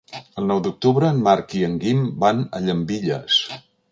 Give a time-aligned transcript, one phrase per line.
[0.41, 3.39] El nou d'octubre en Marc i en Guim van a Llambilles.